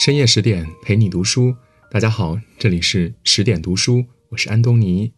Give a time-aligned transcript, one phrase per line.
[0.00, 1.54] 深夜十点陪你读书，
[1.90, 5.12] 大家好，这里是十点读书，我是安东尼。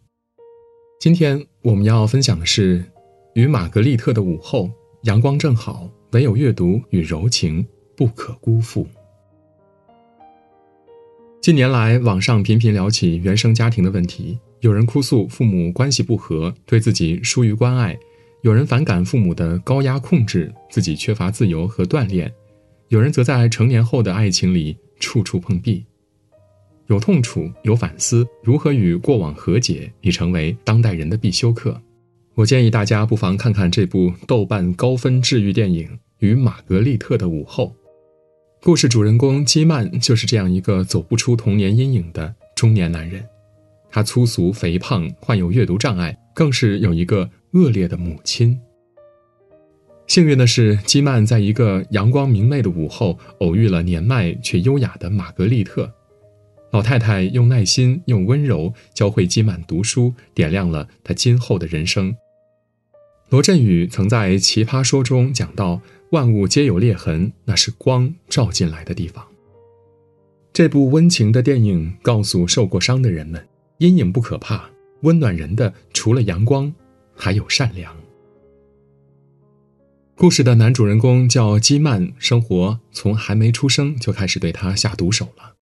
[0.99, 2.83] 今天我们要分享的是
[3.33, 4.69] 与玛格丽特的午后，
[5.03, 7.65] 阳光正好，唯有阅读与柔情
[7.95, 8.85] 不可辜负。
[11.41, 17.95] 近年来，网上频频聊起原生家庭的问题，有人哭诉父母关系不和，对自己疏于关爱；
[18.41, 22.29] 有人反感父母的高压控制，自己缺乏自由和锻炼。
[22.93, 25.83] 有人则在成年后的爱情里处处碰壁，
[26.85, 31.81] 有痛楚，有反思，如何与过往和解，已成为当代人的必修课。
[32.35, 35.87] 我建议大家不妨看看这部豆瓣高分治愈电影
[36.19, 37.65] 《与玛格丽特的午后》。
[38.61, 43.25] 故事主人公基曼就是这样一个走不出童年阴影的中年男人，
[43.89, 48.55] 他粗俗、肥胖，患有阅读障碍，更是有一个恶劣的母亲。
[50.13, 55.91] 幸运的是，基曼在一个阳光明媚的午后偶遇了年迈却优雅的玛格丽特。
[56.69, 62.15] 老太太用耐心、用温柔教会基曼读书，点亮了他今后的人生。
[63.29, 65.81] 罗振宇曾在《奇葩说》中讲到
[66.13, 69.25] ：“万物皆有裂痕，那是光照进来的地方。”
[70.53, 73.43] 这部温情的电影告诉受过伤的人们：
[73.79, 74.69] 阴影不可怕，
[75.01, 76.71] 温暖人的除了阳光，
[77.15, 77.91] 还有善良。
[80.15, 85.55] 故事的男主人公叫基曼，生活从还没出生就开始对他下毒手了。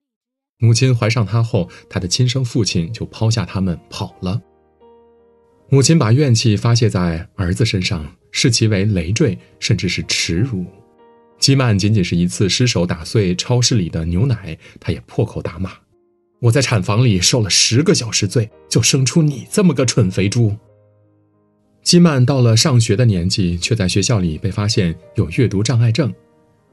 [0.60, 4.42] 母亲怀上他后，他的亲生父亲就抛下他们跑了。
[5.70, 10.66] 母亲把怨气发泄在儿子身上，视其为累赘，甚至是耻辱。
[11.40, 15.72] 基曼仅仅是一次失手打碎超市里的牛奶，他也破口大骂
[16.42, 20.56] ：“我在产房里受了十个小时罪，就生出你这么个蠢肥猪。”
[21.84, 26.14] 基曼到了上学的年纪，却在学校里被发现有阅读障碍症，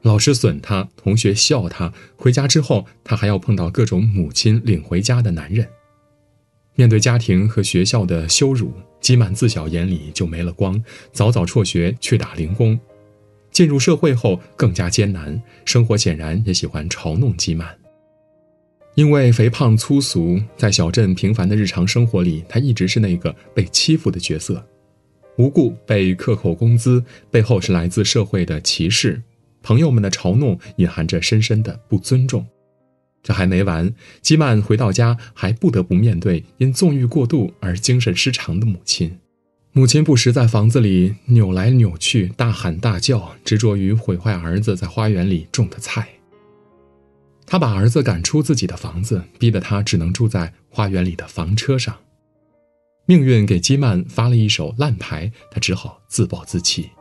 [0.03, 1.91] 老师损他，同学笑他。
[2.15, 5.67] 回家之后，他还要碰到各种母亲领回家的男人。
[6.75, 10.81] 面对家庭和学校的羞辱，基曼自小眼里就没了光，
[11.11, 12.79] 早早辍学去打零工。
[13.51, 17.75] 进入社会后更加艰难，生活显然也喜欢嘲弄基曼。
[18.95, 24.63] 因为肥胖粗俗，在小镇平凡的日常生活里，他一直是那个被欺负的角色。
[25.39, 27.01] 无故被克扣工资，
[27.31, 29.23] 背后是来自社会的歧视，
[29.63, 32.45] 朋友们的嘲弄，隐含着深深的不尊重。
[33.23, 33.89] 这还没完，
[34.21, 39.17] 基曼回到家还不得不面对因纵欲过度而精神失常的母亲。
[39.71, 46.05] 母亲不时在房子里扭来扭去，大喊大叫，执着于毁坏儿子在花园里种的菜。
[47.45, 51.95] 他把儿子赶出自己的房子，逼得他只能住在花园里的房车上。
[53.09, 56.91] 命运给基曼发了一手烂牌，他只好自暴自弃。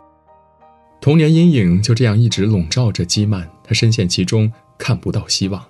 [1.02, 5.62] 童年阴影就这样一直笼罩着基曼，他深陷其中，看不到希望。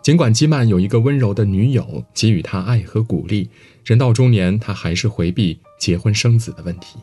[0.00, 3.50] 尽管基曼有一个温柔的女友给予他爱和鼓励，
[3.84, 6.98] 人到中年，他还是回避结婚生子的问题。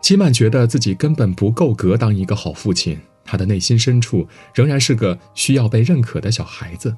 [0.00, 6.96] 基曼觉得自己根本不够格当一个好父亲，他的内心深处仍然是个需要被认可的小孩子。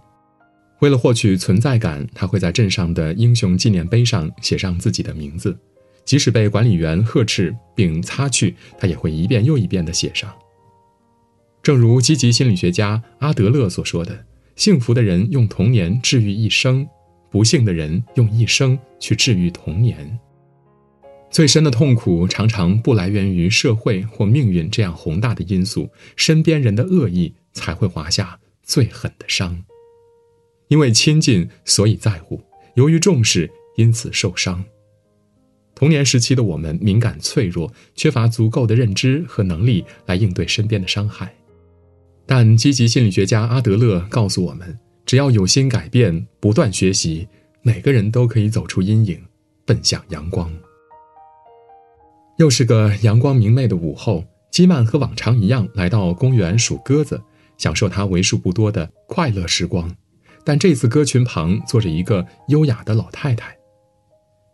[0.84, 5.56] 为了获取存在感，他会在镇上的英雄纪念碑上写上自己的名字，
[6.04, 10.30] 即使被管理员呵斥并擦去，他也会一遍又一遍地写上。
[11.62, 16.86] 正如积极心理学家阿德勒所说的：“幸福的人用童年治愈一生，
[17.30, 20.18] 不幸的人用一生去治愈童年。
[21.30, 29.64] 最深的痛苦常常不来源于社会或命运这样宏大的因素，身边人的恶意才会划下最狠的伤。”
[30.74, 32.36] 因为亲近，所以在乎；
[32.74, 34.64] 由于重视，因此受伤。
[35.72, 41.32] 童年时期的我们敏感脆弱，缺乏足够的认知和能力来应对身边的伤害。
[42.26, 44.76] 但积极心理学家阿德勒告诉我们，
[45.06, 47.28] 只要有心改变，不断学习，
[47.62, 49.22] 每个人都可以走出阴影，
[49.64, 50.52] 奔向阳光。
[52.38, 57.22] 又是个阳光明媚的午后，基曼和往常一样来到公园数鸽子，
[57.58, 59.88] 享受他为数不多的快乐时光。
[60.44, 63.56] 但这次歌群旁坐着一个优雅的老太太，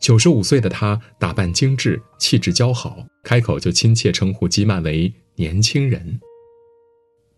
[0.01, 6.21] 九十五岁的她打扮精致，气质姣好，开口就亲切称呼基曼为年轻人。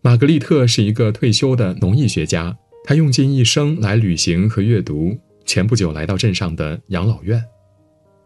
[0.01, 5.17] 玛格丽特是一个退休的农艺学家，她用尽一生来旅行和阅读。
[5.45, 7.43] 前不久来到镇上的养老院，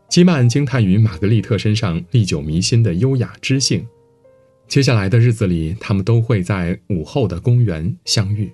[0.07, 3.87] 基曼惊叹于玛格丽特身上历久弥新的优雅知性。
[4.67, 8.51] 接下来的日子里，他们都会在午后的公园相遇。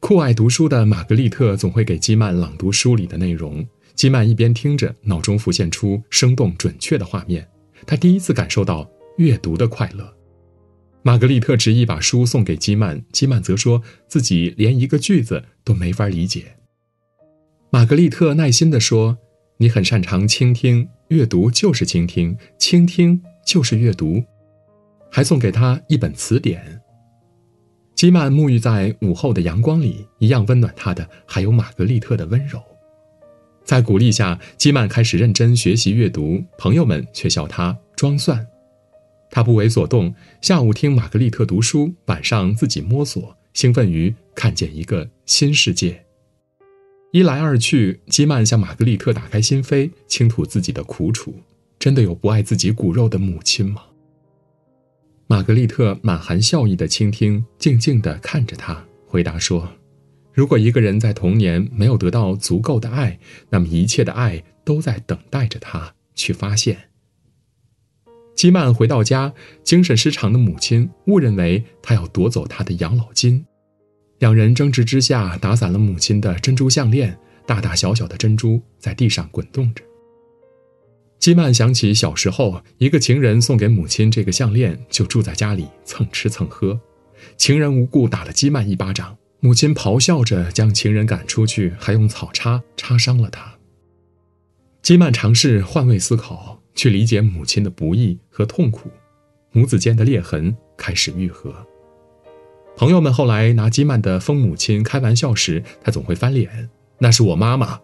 [0.00, 3.64] 酷爱读书的玛格丽特总会给基曼朗读书里的内容，
[3.94, 7.46] 基曼一边听着，脑中浮现出生动准确的画面。
[7.86, 10.12] 他第一次感受到阅读的快乐。
[11.02, 16.56] 玛格丽特执意把书送给基曼，基曼则说自己连一个句子都没法理解。
[17.70, 19.18] 玛格丽特耐心地说
[19.58, 24.24] ：“你很擅长倾听，阅读就是倾听，倾听就是阅读。”
[25.12, 26.80] 还送给他一本词典。
[28.00, 32.58] 基曼沐浴在午后的阳光里，一样温暖他的还有玛格丽特的温柔。
[33.62, 38.46] 在鼓励下，基曼开始认真学习阅读，朋友们却笑他装蒜。
[39.30, 46.02] 他不为所动，下午听玛格丽特读书，晚上自己摸索，兴奋于看见一个新世界。
[47.12, 51.34] 一来二去，基曼向玛格丽特打开心扉，倾吐自己的苦楚。
[51.78, 53.82] 真的有不爱自己骨肉的母亲吗？
[55.30, 59.70] 玛格丽特满含笑意的倾听，静静地看着他，回答说
[60.34, 63.16] ：“如果一个人在童年没有得到足够的爱，
[63.48, 66.76] 那么一切的爱都在等待着他去发现。”
[68.34, 69.32] 基曼回到家，
[69.62, 73.46] 精神失常的母亲误认为他要夺走他的养老金，
[74.18, 77.16] 两人争执之下打散了母亲的珍珠项链，
[77.46, 79.84] 大大小小的珍珠在地上滚动着。
[81.20, 86.80] 基曼想起小时候，一个情人送给母亲这个项链，就住在家里蹭吃蹭喝，
[87.36, 93.54] 情人无故打了基曼一巴掌，母亲咆哮着将情人赶出去，还用草叉插伤了他。
[94.82, 96.56] 基曼尝试换位思考。
[96.72, 98.88] 去理解母亲的不易和痛苦，
[99.52, 101.52] 母子间的裂痕开始愈合。
[102.76, 107.80] 朋友们后来拿基曼的疯母亲开玩笑时，他总会翻脸：“那是我妈妈。”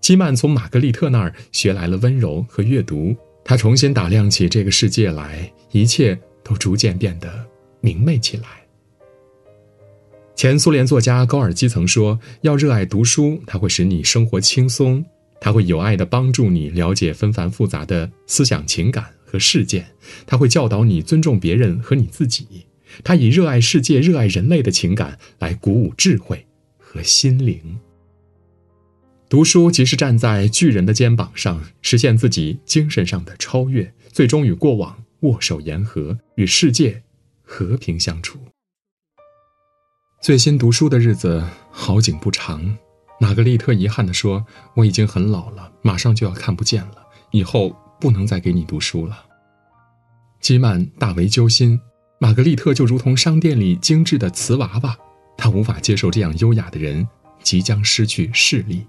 [0.00, 3.14] 基曼从玛格丽特那儿学来了温柔和阅读，
[3.44, 7.46] 他重新打量起这个世界来，一切都逐渐变得
[7.80, 8.44] 明媚起来。
[10.34, 15.04] 前苏联作家高尔基曾说：“要热爱读书，它会使你生活轻松。”
[15.42, 19.86] 他会有爱地帮助你了解纷繁复杂的思想情感和事件，
[20.26, 22.66] 他会教导你尊重别人和你自己，
[23.02, 26.46] 他以热爱世界、热爱人类的情感来鼓舞智慧
[26.78, 27.58] 和心灵。
[29.30, 37.00] 读书即是站在巨人的肩膀上，实现自己精神上的超越，最终与过往握手言和，与世界
[37.44, 38.40] 和平相处。
[40.20, 42.76] 最新读书的日子好景不长。
[43.20, 44.44] 玛格丽特遗憾地说
[44.74, 46.96] ：“我已经很老了，马上就要看不见了，
[47.30, 49.26] 以后不能再给你读书了。”
[50.42, 51.80] 基曼大为揪心。
[52.18, 54.98] 玛格丽特就如同商店里精致的瓷娃娃，
[55.38, 57.06] 他无法接受这样优雅的人
[57.44, 58.84] 即将失去视力。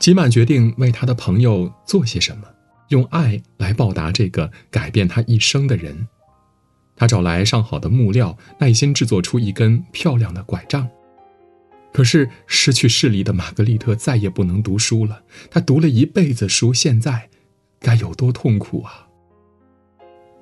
[0.00, 2.48] 吉曼决定为他的朋友做些什么，
[2.88, 6.08] 用爱来报答这个改变他一生的人。
[6.96, 10.88] 他找来上好的木料，耐心制作出一根漂亮的拐杖。
[11.92, 15.22] 可是失去视力的玛格丽特再也不能读书了。
[15.50, 17.28] 她读了一辈子书，现在
[17.78, 19.06] 该有多痛苦啊！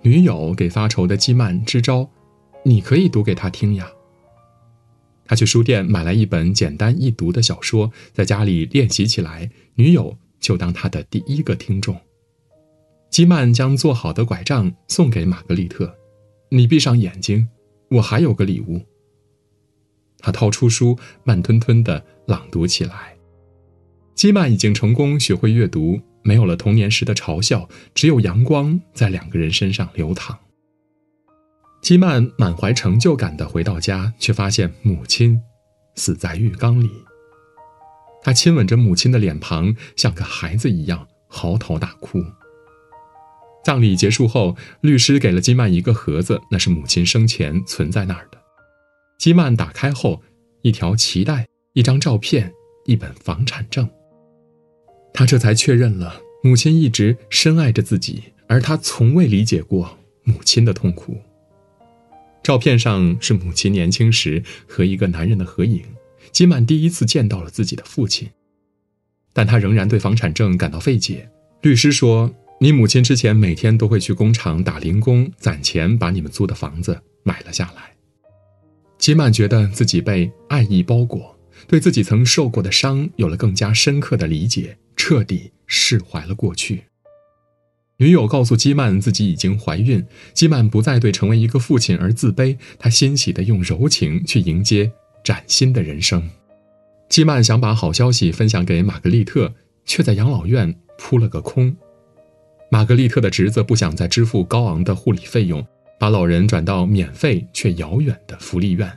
[0.02, 2.08] 女友给发愁的基曼支招
[2.64, 3.90] ：“你可以读给他听呀。”
[5.28, 9.48] 他去书店买来一本简单易读的小说，在家里练习起来。
[9.74, 11.96] 女友就当他的第一个听众。
[13.10, 15.94] 基曼将做好的拐杖送给玛格丽特
[16.50, 17.46] ：“你闭上眼睛，
[17.90, 18.80] 我还有个礼物。”
[20.18, 23.14] 他掏出书，慢吞吞地朗读起来。
[24.14, 30.36] 基曼已经成功学会阅读，没有了童年时的嘲笑，只有阳光在两个人身上流淌。
[31.80, 35.40] 基曼满怀成就感地回到家，却发现母亲
[35.94, 36.90] 死在浴缸里。
[38.22, 42.22] 他亲吻着母亲的脸庞，像个孩子一样嚎啕大哭。
[43.64, 48.38] 葬礼结束后，律师给了基曼一个盒子，那是母亲生前存在那儿的。
[49.18, 50.22] 基曼打开后，
[50.62, 52.52] 一条脐带，一张照片，
[52.86, 53.88] 一本房产证。
[55.14, 61.20] 他这才确认了母亲一直深爱着自己，而他从未理解过母亲的痛苦。
[62.48, 65.82] 照片上是母亲年轻时和一个男人的合影。
[66.32, 68.26] 基曼第一次见到了自己的父亲，
[69.34, 71.28] 但他仍然对房产证感到费解。
[71.60, 77.94] 律师说：“你母亲之前每天都会去工厂打零工，攒钱把你们租的房子买了下来。”
[78.96, 86.84] 基曼觉得自己被爱意包裹，对自己曾受过的伤有了更加深刻的理解，彻底释怀了过去。
[87.98, 94.90] 女友告诉基曼自己已经怀孕，基曼不再对成为一个父亲而自卑，他欣喜地用柔情去迎接
[95.22, 96.28] 崭新的人生。
[97.08, 99.52] 基曼想把好消息分享给玛格丽特，
[99.84, 101.76] 却在养老院扑了个空。
[102.70, 105.66] 玛格丽特的侄子不想再支付高昂的护理费用。
[106.00, 108.88] 把老人转到免费却遥远的福利院。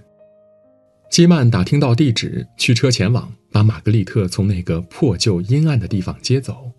[1.09, 6.71] 基曼打听到地址，驱车前往，把玛格丽特从那个破旧阴暗的地方接走。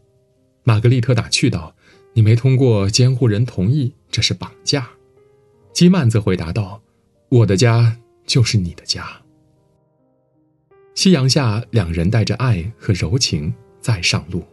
[0.62, 1.74] 玛格丽特打趣道
[2.14, 4.88] ：“你没通过监护人同意，这是绑架。”
[5.73, 6.83] 基曼则回答道
[7.31, 9.07] ：“我的家就是你的家。”
[10.95, 14.45] 夕阳下，两人带着爱和柔情再上路。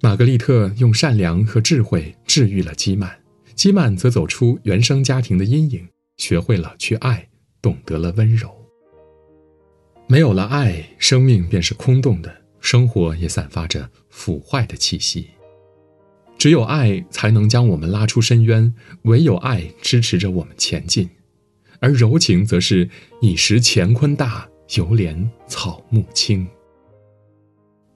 [0.00, 3.16] 玛格丽特用善良和智慧治愈了基曼，
[3.54, 7.28] 基曼则走出原生家庭的阴影，学会了去爱，
[7.62, 8.52] 懂得了温柔。
[10.08, 15.28] 没有了爱，生命便是空洞的，生活也散发着腐坏的气息。
[16.38, 21.10] 只有爱才能将我们拉出深渊，唯有爱支持着我们前进，
[21.80, 22.88] 而柔情则是
[23.20, 26.46] 一时乾坤大，犹怜草木青。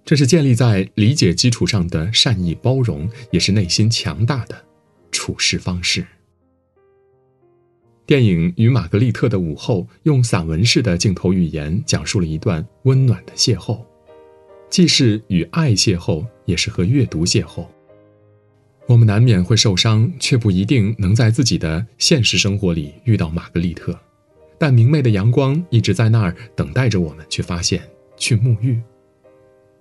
[0.04, 4.64] 这是建立在理解基础上的善意包容，也是内心强大的
[5.12, 6.04] 处事方式。
[8.04, 13.78] 电影《与玛格丽特的午后》用散文式的镜头语言讲述了一段温暖的邂逅，
[14.68, 17.64] 既是与爱邂逅，也是和阅读邂逅。
[18.86, 23.98] 我们难免会受伤，却不一定能在自己的现实生活里遇到玛格丽特，
[24.58, 27.82] 但明媚的阳光一直在那儿等待着我们去发现、
[28.16, 28.80] 去沐浴。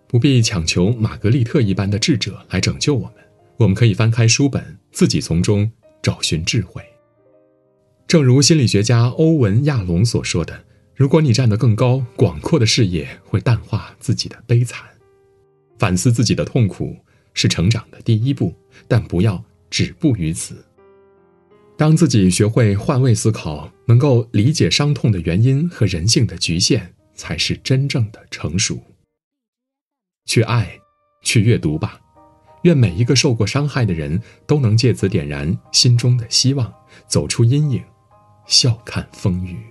[0.07, 3.13] 不必强求玛格丽特一般的智者来拯救我们，
[3.57, 6.81] 我们可以翻开书本，自己从中找寻智慧。
[8.07, 10.65] 正如心理学家欧文·亚龙所说的
[10.95, 14.85] ：“如果你站得更高，广阔的视野会淡化自己的悲惨，
[15.79, 16.97] 反思自己的痛苦
[17.33, 18.53] 是成长的第一步，
[18.87, 20.65] 但不要止步于此。
[21.77, 28.79] 当自己学会换位思考，能够理解伤痛的原因和人性的局限，才是真正的成熟。
[30.25, 30.79] 去爱，
[31.23, 31.99] 去阅读吧。
[32.63, 36.71] 愿每一个受过伤害的人都能借此点燃心中的希望，
[37.07, 37.83] 走出阴影。”
[38.45, 39.70] 笑看风雨。